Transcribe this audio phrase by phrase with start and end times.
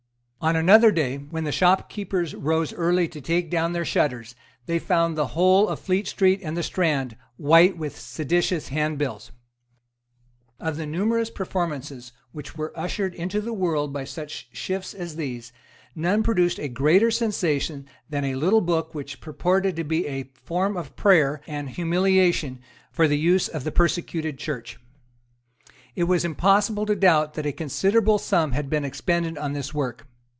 [0.43, 4.33] On another day, when the shopkeepers rose early to take down their shutters,
[4.65, 9.31] they found the whole of Fleet Street and the Strand white with seditious handbills,
[10.59, 15.53] Of the numerous performances which were ushered into the world by such shifts as these,
[15.93, 20.75] none produced a greater sensation than a little book which purported to be a form
[20.75, 22.59] of prayer and humiliation
[22.91, 24.79] for the use of the persecuted Church.
[25.95, 30.07] It was impossible to doubt that a considerable sum had been expended on this work.